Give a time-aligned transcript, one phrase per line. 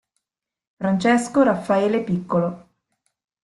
[0.79, 2.69] Francesco Raffaele Piccolo